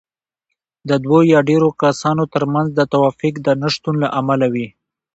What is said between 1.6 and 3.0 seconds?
کسانو ترمنځ د